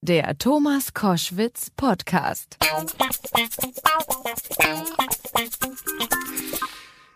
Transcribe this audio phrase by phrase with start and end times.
[0.00, 2.56] Der Thomas Koschwitz Podcast.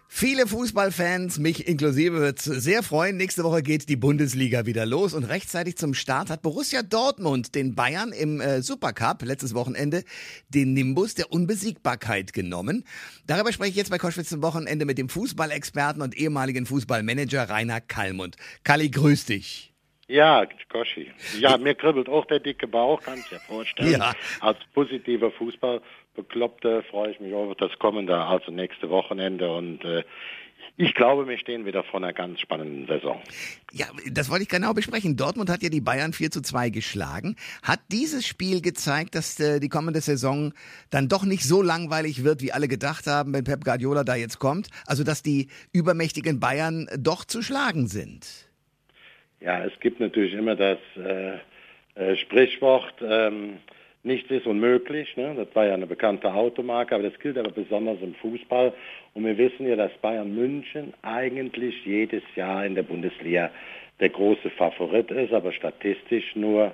[0.08, 3.16] Viele Fußballfans, mich inklusive, wird sehr freuen.
[3.16, 7.76] Nächste Woche geht die Bundesliga wieder los und rechtzeitig zum Start hat Borussia Dortmund den
[7.76, 10.02] Bayern im äh, Supercup letztes Wochenende
[10.48, 12.82] den Nimbus der Unbesiegbarkeit genommen.
[13.28, 17.80] Darüber spreche ich jetzt bei Koschwitz zum Wochenende mit dem Fußballexperten und ehemaligen Fußballmanager Rainer
[17.80, 18.36] Kallmund.
[18.64, 19.71] Kalli, grüß dich.
[20.12, 21.10] Ja, Koschi.
[21.38, 23.92] Ja, mir kribbelt auch der dicke Bauch, kann ich mir vorstellen.
[23.92, 24.12] Ja.
[24.40, 30.04] Als positiver Fußballbekloppter freue ich mich auf das kommende, also nächste Wochenende und äh,
[30.76, 33.22] ich glaube, wir stehen wieder vor einer ganz spannenden Saison.
[33.72, 35.16] Ja, das wollte ich genau besprechen.
[35.16, 37.36] Dortmund hat ja die Bayern 4 zu 2 geschlagen.
[37.62, 40.52] Hat dieses Spiel gezeigt, dass äh, die kommende Saison
[40.90, 44.38] dann doch nicht so langweilig wird, wie alle gedacht haben, wenn Pep Guardiola da jetzt
[44.38, 44.68] kommt?
[44.86, 48.51] Also, dass die übermächtigen Bayern doch zu schlagen sind?
[49.44, 51.38] Ja, es gibt natürlich immer das äh,
[51.94, 53.58] äh, Sprichwort, ähm,
[54.04, 55.16] nichts ist unmöglich.
[55.16, 55.34] Ne?
[55.36, 58.72] Das war ja eine bekannte Automarke, aber das gilt aber besonders im Fußball.
[59.14, 63.50] Und wir wissen ja, dass Bayern München eigentlich jedes Jahr in der Bundesliga
[64.00, 66.72] der große Favorit ist, aber statistisch nur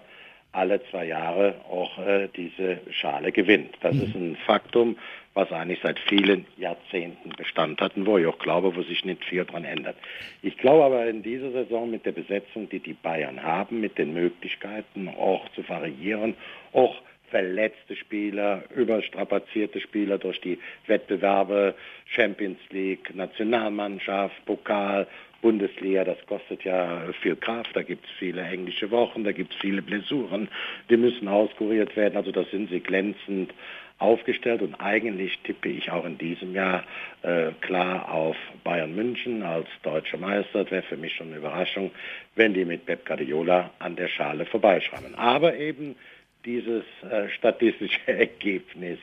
[0.53, 3.75] alle zwei Jahre auch äh, diese Schale gewinnt.
[3.81, 4.03] Das mhm.
[4.03, 4.97] ist ein Faktum,
[5.39, 9.25] was eigentlich seit vielen Jahrzehnten Bestand hat und wo ich auch glaube, wo sich nicht
[9.25, 9.95] viel dran ändert.
[10.43, 14.13] Ich glaube aber in dieser Saison mit der Besetzung, die die Bayern haben, mit den
[14.15, 16.35] Möglichkeiten auch zu variieren,
[16.73, 16.97] auch
[17.31, 25.07] verletzte Spieler, überstrapazierte Spieler durch die Wettbewerbe, Champions League, Nationalmannschaft, Pokal,
[25.41, 29.61] Bundesliga, das kostet ja viel Kraft, da gibt es viele englische Wochen, da gibt es
[29.61, 30.49] viele Blessuren,
[30.91, 33.53] die müssen auskuriert werden, also da sind sie glänzend
[33.99, 36.85] aufgestellt und eigentlich tippe ich auch in diesem Jahr
[37.23, 40.63] äh, klar auf Bayern München als deutscher Meister.
[40.63, 41.91] Das wäre für mich schon eine Überraschung,
[42.37, 45.15] wenn die mit Pep Guardiola an der Schale vorbeischrammen.
[45.17, 45.97] Aber eben
[46.45, 48.99] dieses äh, statistische Ergebnis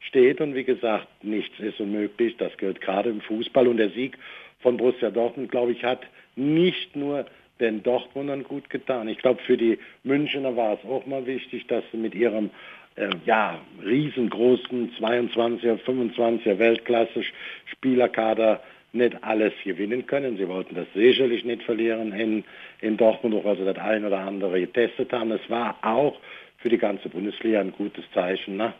[0.00, 2.36] steht und wie gesagt, nichts ist unmöglich.
[2.36, 4.18] Das gilt gerade im Fußball und der Sieg
[4.60, 6.02] von Borussia Dortmund, glaube ich, hat
[6.36, 7.26] nicht nur
[7.60, 9.08] den Dortmundern gut getan.
[9.08, 12.50] Ich glaube, für die Münchner war es auch mal wichtig, dass sie mit ihrem
[12.96, 18.60] äh, ja, riesengroßen 22er, 25er Weltklasse-Spielerkader
[18.92, 20.36] nicht alles gewinnen können.
[20.36, 22.44] Sie wollten das sicherlich nicht verlieren in,
[22.80, 25.30] in Dortmund, auch weil sie das ein oder andere getestet haben.
[25.30, 26.18] Es war auch
[26.58, 28.56] für die ganze Bundesliga ein gutes Zeichen.
[28.56, 28.74] Na?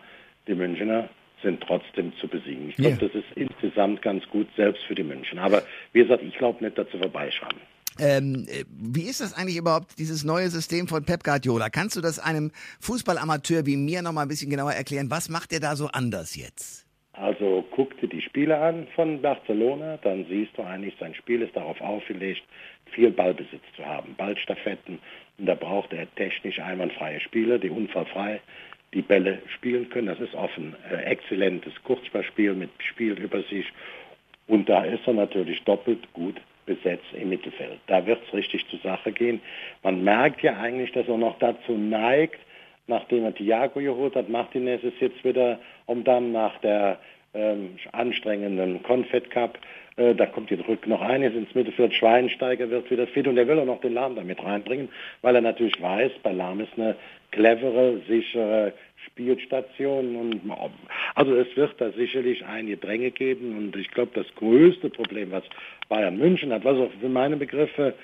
[0.48, 1.08] Die Münchner
[1.42, 2.68] sind trotzdem zu besiegen.
[2.68, 3.08] Ich glaube, ja.
[3.08, 5.38] das ist insgesamt ganz gut, selbst für die München.
[5.38, 5.62] Aber
[5.92, 7.56] wie gesagt, ich glaube nicht, dass sie vorbeischauen.
[7.98, 11.70] Ähm, wie ist das eigentlich überhaupt, dieses neue System von Pep Guardiola?
[11.70, 15.10] Kannst du das einem Fußballamateur wie mir noch mal ein bisschen genauer erklären?
[15.10, 16.86] Was macht er da so anders jetzt?
[17.12, 21.54] Also guck dir die Spiele an von Barcelona, dann siehst du eigentlich, sein Spiel ist
[21.54, 22.42] darauf aufgelegt,
[22.92, 24.98] viel Ballbesitz zu haben, Ballstaffetten.
[25.38, 28.40] Und da braucht er technisch einwandfreie Spieler, die unfallfrei
[28.94, 30.06] die Bälle spielen können.
[30.06, 33.70] Das ist offen äh, exzellentes Kurzballspiel mit Spielübersicht.
[34.46, 37.80] Und da ist er natürlich doppelt gut besetzt im Mittelfeld.
[37.88, 39.40] Da wird es richtig zur Sache gehen.
[39.82, 42.38] Man merkt ja eigentlich, dass er noch dazu neigt,
[42.86, 46.98] nachdem er Thiago geholt hat, Martinez ist jetzt wieder, um dann nach der
[47.34, 49.58] ähm, anstrengenden Confed Cup,
[49.96, 53.48] äh, da kommt jetzt Rück noch eines ins Mittelfeld, Schweinsteiger wird wieder fit und er
[53.48, 54.88] will auch noch den Lahm damit reinbringen,
[55.22, 56.94] weil er natürlich weiß, bei Lahm ist eine
[57.32, 58.72] clevere, sichere
[59.12, 60.40] Spielstation und
[61.14, 65.44] also es wird da sicherlich einige Dränge geben und ich glaube das größte Problem, was
[65.88, 67.94] Bayern München hat, was auch für meine Begriffe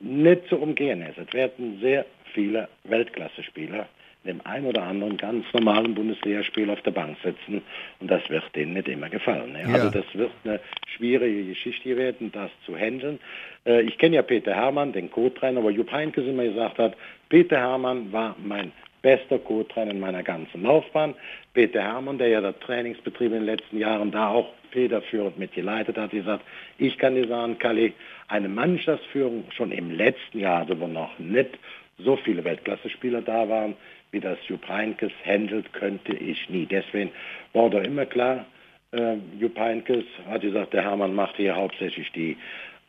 [0.00, 1.18] nicht zu umgehen ist.
[1.18, 3.88] Es werden sehr viele Weltklasse-Spieler
[4.24, 7.62] dem einen oder anderen ganz normalen Bundesligaspiel auf der Bank sitzen
[8.00, 9.52] und das wird denen nicht immer gefallen.
[9.52, 9.62] Ne?
[9.62, 9.74] Ja.
[9.74, 10.60] Also das wird eine
[10.96, 13.20] schwierige Geschichte werden, das zu handeln.
[13.66, 16.96] Äh, ich kenne ja Peter Hermann, den Co-Trainer, wo Jupp Heynckes immer gesagt hat,
[17.28, 18.72] Peter Hermann war mein
[19.04, 21.14] bester Co-Trainer in meiner ganzen Laufbahn.
[21.52, 26.10] Peter Hermann, der ja der Trainingsbetrieb in den letzten Jahren da auch federführend mitgeleitet hat,
[26.10, 26.42] gesagt,
[26.78, 27.92] ich kann dir sagen, Kali,
[28.28, 31.50] eine Mannschaftsführung schon im letzten Jahr, also wo noch nicht
[31.98, 33.76] so viele Weltklasse-Spieler da waren,
[34.10, 36.64] wie das Jupp Heynckes handelt, könnte ich nie.
[36.64, 37.10] Deswegen
[37.52, 38.46] war da immer klar,
[38.92, 42.38] äh, Jupp Heynckes hat gesagt, der Hermann macht hier hauptsächlich die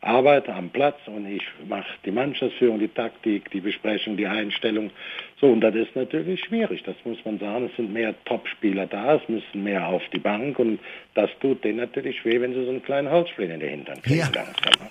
[0.00, 4.90] arbeite am Platz und ich mache die Mannschaftsführung, die Taktik, die Besprechung, die Einstellung.
[5.38, 7.66] So, und das ist natürlich schwierig, das muss man sagen.
[7.66, 10.78] Es sind mehr Top-Spieler da, es müssen mehr auf die Bank und
[11.14, 14.18] das tut denen natürlich weh, wenn sie so einen kleinen Holzsplitter in die Hintern kriegen.
[14.18, 14.30] Ja.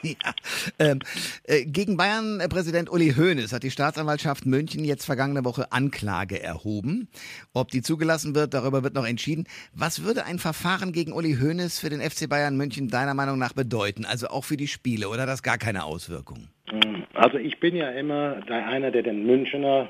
[0.04, 0.16] ja.
[0.78, 1.00] Ähm,
[1.46, 7.08] äh, gegen Bayern-Präsident Uli Hoeneß hat die Staatsanwaltschaft München jetzt vergangene Woche Anklage erhoben.
[7.56, 9.46] Ob die zugelassen wird, darüber wird noch entschieden.
[9.74, 13.54] Was würde ein Verfahren gegen Uli Hoeneß für den FC Bayern München deiner Meinung nach
[13.54, 14.06] bedeuten?
[14.06, 15.10] Also auch für die Spiele?
[15.10, 16.50] Oder hat das gar keine Auswirkung?
[17.16, 19.90] Also ich bin ja immer einer, der den Münchner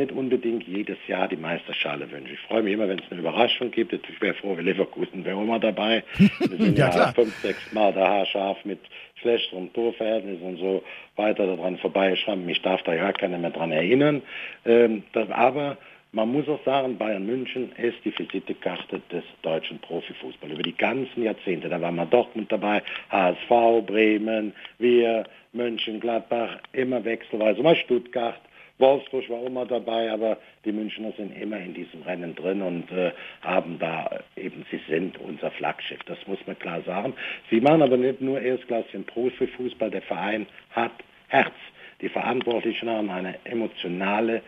[0.00, 2.32] nicht unbedingt jedes Jahr die Meisterschale wünsche.
[2.32, 3.92] Ich freue mich immer, wenn es eine Überraschung gibt.
[3.92, 6.02] Ich wäre froh, wenn Leverkusen wäre immer dabei.
[6.16, 8.80] Wir sind ja, ja fünf, sechs Mal da haarscharf mit
[9.16, 10.82] schlechteren Torverhältnissen und so
[11.16, 12.48] weiter daran vorbeischrammen.
[12.48, 14.22] Ich darf da ja keiner mehr dran erinnern.
[14.64, 15.76] Ähm, das, aber
[16.12, 20.54] man muss auch sagen, Bayern München ist die Visitekarte des deutschen Profifußballs.
[20.54, 27.04] Über die ganzen Jahrzehnte, da war mal Dortmund dabei, HSV, Bremen, wir, München, Gladbach, immer
[27.04, 28.40] wechselweise, mal Stuttgart,
[28.80, 33.12] Wolfsburg war immer dabei, aber die Münchner sind immer in diesem Rennen drin und äh,
[33.42, 37.14] haben da eben, sie sind unser Flaggschiff, das muss man klar sagen.
[37.50, 40.92] Sie machen aber nicht nur erstklassigen Profifußball, der Verein hat
[41.28, 41.54] Herz.
[42.00, 44.42] Die Verantwortlichen haben eine emotionale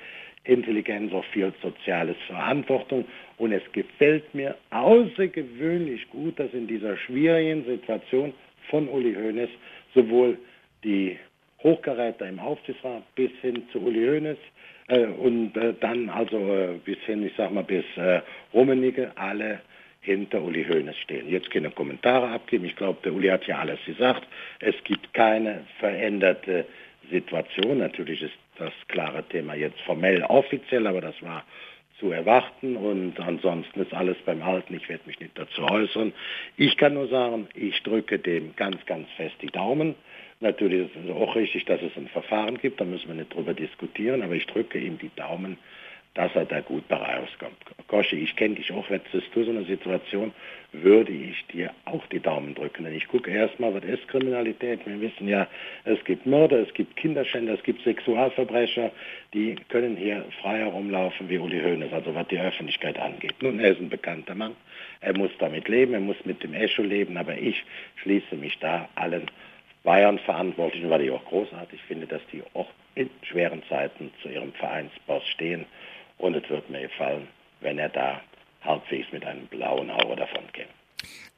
[0.45, 3.05] Intelligenz, auch viel soziales Verantwortung.
[3.39, 8.33] Und es gefällt mir außergewöhnlich gut, dass in dieser schwierigen Situation
[8.71, 9.51] von Uli Hoeneß
[9.95, 10.39] sowohl
[10.85, 11.19] die
[11.63, 14.39] Hochkaräter im Aufsichtsrat bis hin zu Uli Hoeneß
[14.89, 18.21] äh, und äh, dann also äh, bis hin, ich sag mal, bis äh,
[18.53, 19.61] Rummenigge alle
[20.01, 21.29] hinter Uli Hoeneß stehen.
[21.29, 22.65] Jetzt keine Kommentare abgeben.
[22.65, 24.27] Ich glaube, der Uli hat ja alles gesagt.
[24.61, 26.67] Es gibt keine veränderte
[27.11, 27.79] Situation.
[27.79, 31.45] Natürlich ist das klare Thema jetzt formell offiziell, aber das war
[31.99, 34.75] zu erwarten und ansonsten ist alles beim Alten.
[34.75, 36.13] Ich werde mich nicht dazu äußern.
[36.57, 39.95] Ich kann nur sagen, ich drücke dem ganz, ganz fest die Daumen.
[40.43, 43.55] Natürlich ist es auch richtig, dass es ein Verfahren gibt, da müssen wir nicht drüber
[43.55, 45.57] diskutieren, aber ich drücke ihm die Daumen,
[46.15, 47.57] dass er da gut bei rauskommt.
[47.87, 50.33] Gosche, ich kenne dich auch, hättest du so eine Situation,
[50.73, 52.85] würde ich dir auch die Daumen drücken.
[52.85, 54.85] Denn ich gucke erstmal, was ist Kriminalität?
[54.85, 55.47] Wir wissen ja,
[55.85, 58.91] es gibt Mörder, es gibt Kinderschänder, es gibt Sexualverbrecher,
[59.33, 63.35] die können hier frei herumlaufen wie Uli Hoeneß, also was die Öffentlichkeit angeht.
[63.41, 64.57] Nun, er ist ein bekannter Mann,
[65.01, 67.63] er muss damit leben, er muss mit dem Echo leben, aber ich
[68.03, 69.31] schließe mich da allen
[69.85, 75.27] Bayern-Verantwortlichen, weil ich auch großartig finde, dass die auch in schweren Zeiten zu ihrem Vereinsboss
[75.29, 75.67] stehen.
[76.19, 77.29] Und es wird mir gefallen,
[77.61, 78.21] wenn er da
[78.63, 80.69] halbwegs mit einem blauen Auge davon käme.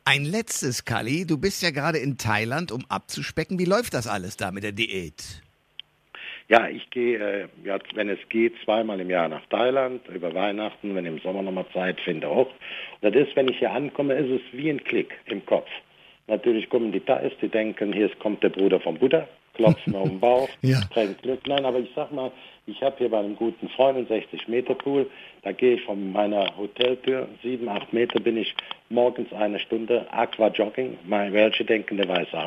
[0.04, 1.26] Ein letztes, Kali.
[1.26, 3.58] Du bist ja gerade in Thailand, um abzuspecken.
[3.58, 5.42] Wie läuft das alles da mit der Diät?
[6.48, 10.94] Ja, ich gehe, äh, ja, wenn es geht, zweimal im Jahr nach Thailand, über Weihnachten,
[10.94, 12.50] wenn ich im Sommer nochmal Zeit finde auch.
[13.00, 15.70] Und das ist, wenn ich hier ankomme, ist es wie ein Klick im Kopf.
[16.26, 20.20] Natürlich kommen die Thais, die denken, hier kommt der Bruder vom Buddha, klopfen auf den
[20.20, 20.80] Bauch, ja.
[20.92, 21.46] trinkt Glück.
[21.46, 22.32] Nein, aber ich sag mal,
[22.66, 25.06] ich habe hier bei einem guten Freund einen 60 Meter Pool,
[25.42, 28.54] da gehe ich von meiner Hoteltür, sieben, acht Meter bin ich
[28.88, 30.96] morgens eine Stunde Aqua Jogging.
[31.06, 32.38] welche denken, der weiße,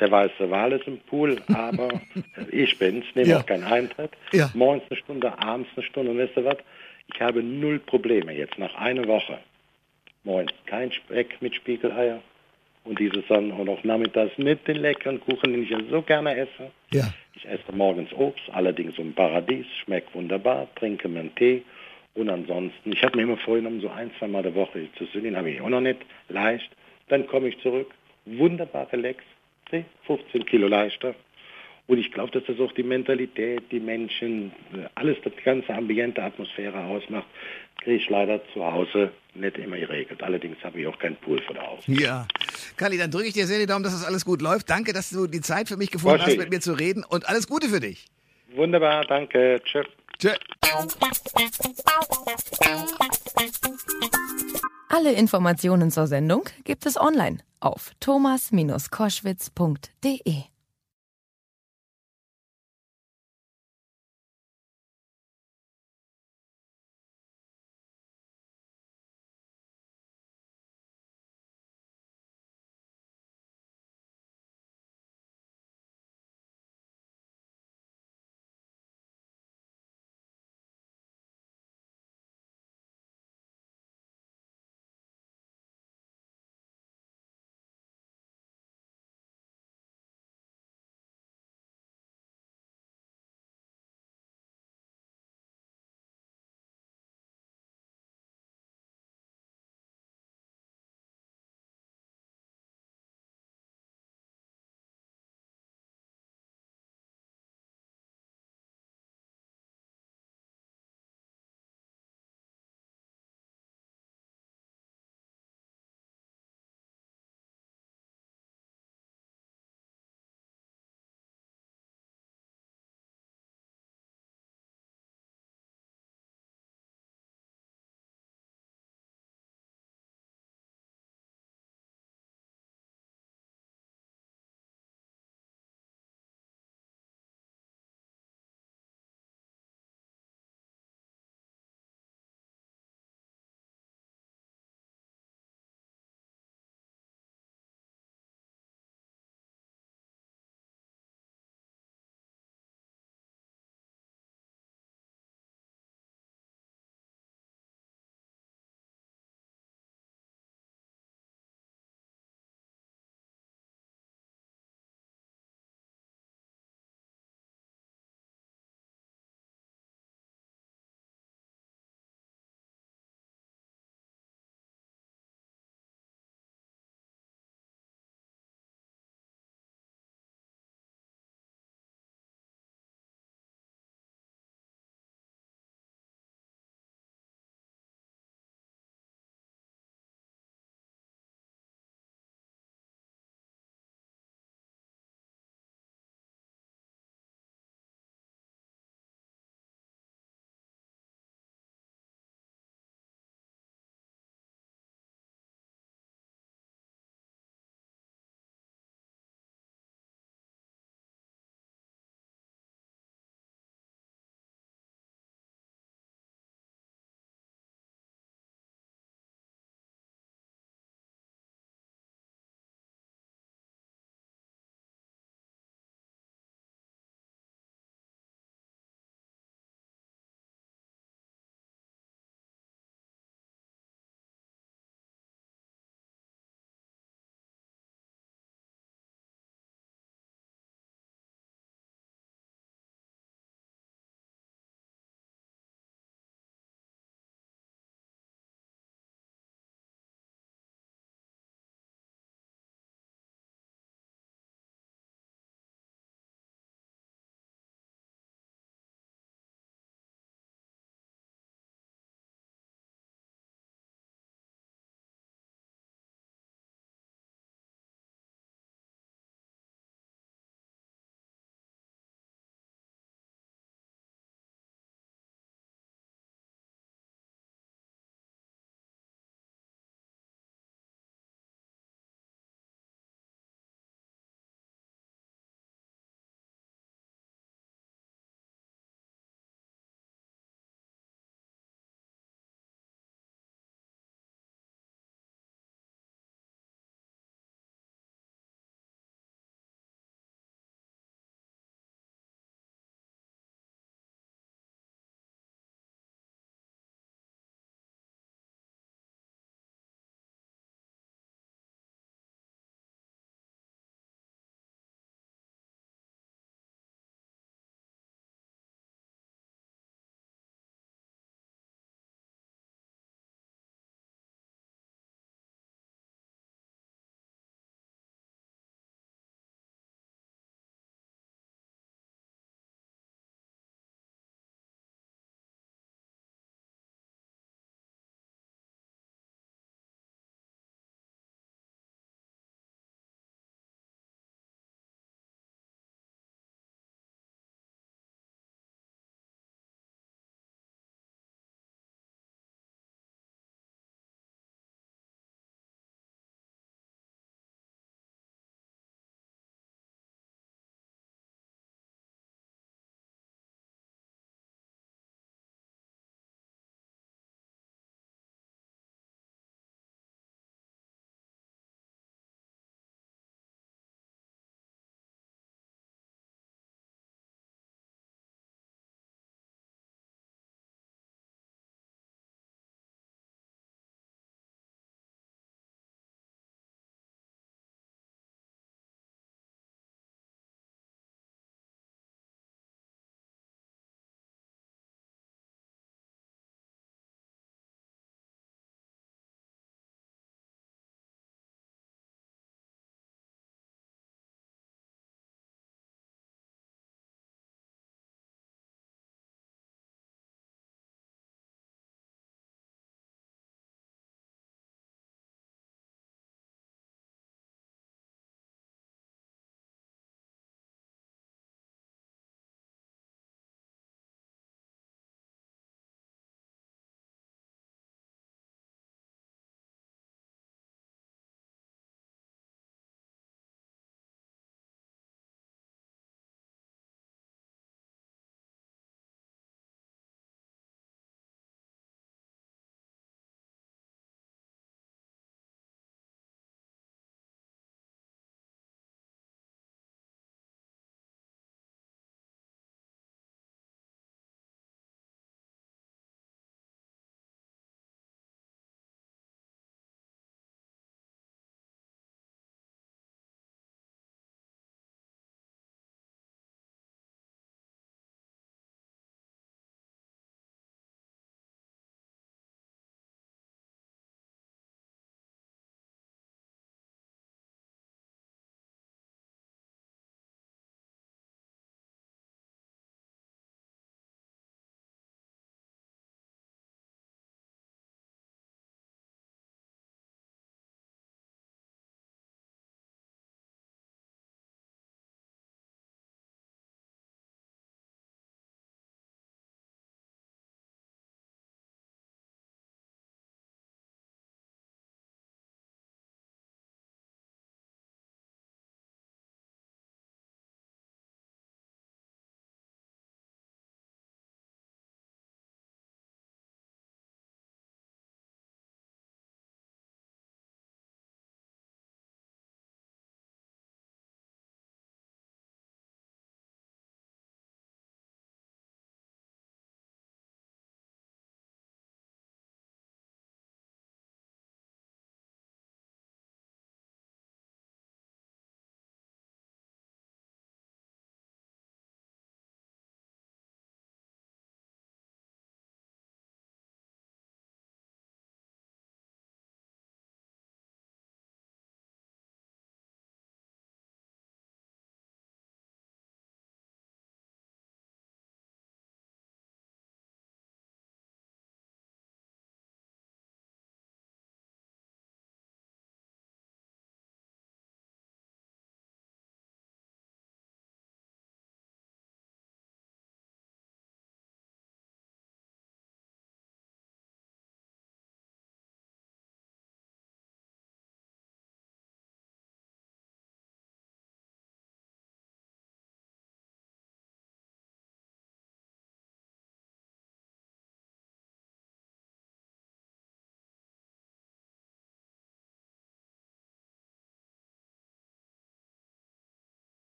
[0.00, 1.88] der weiße Wal ist im Pool, aber
[2.52, 3.38] ich bin's, nehme ja.
[3.38, 4.12] auch keinen Eintritt.
[4.32, 4.48] Ja.
[4.54, 6.58] Morgens eine Stunde, abends eine Stunde und wisst ihr was?
[7.12, 9.38] Ich habe null Probleme jetzt nach einer Woche.
[10.22, 12.20] Moin, kein Speck mit Spiegeleier,
[12.88, 16.34] und dieses dann auch noch nachmittags mit den leckeren Kuchen, den ich ja so gerne
[16.36, 16.70] esse.
[16.92, 17.12] Ja.
[17.34, 21.62] Ich esse morgens Obst, allerdings um Paradies, schmeckt wunderbar, trinke meinen Tee
[22.14, 25.36] und ansonsten, ich habe mir immer vorgenommen, so ein, zwei Mal der Woche zu sünden,
[25.36, 25.98] habe ich auch noch nicht,
[26.28, 26.68] leicht.
[27.08, 27.94] Dann komme ich zurück,
[28.24, 29.22] wunderbar relax,
[30.06, 31.14] 15 Kilo leichter.
[31.86, 34.52] Und ich glaube, dass das auch die Mentalität, die Menschen,
[34.94, 37.26] alles, das ganze ambiente Atmosphäre ausmacht,
[37.82, 40.22] kriege ich leider zu Hause nicht immer geregelt.
[40.22, 41.84] Allerdings habe ich auch keinen Pool vor der Haus.
[41.86, 42.26] Ja.
[42.78, 44.70] Kali, dann drücke ich dir sehr die Daumen, dass das alles gut läuft.
[44.70, 47.46] Danke, dass du die Zeit für mich gefunden hast, mit mir zu reden und alles
[47.46, 48.06] Gute für dich.
[48.54, 49.60] Wunderbar, danke.
[49.64, 49.84] Tschüss.
[50.18, 50.38] Tschüss.
[54.88, 60.57] Alle Informationen zur Sendung gibt es online auf thomas-koschwitz.de.